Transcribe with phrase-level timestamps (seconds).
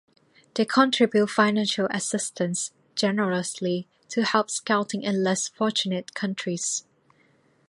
[0.55, 6.85] They contribute financial assistance generously to help Scouting in less fortunate countries.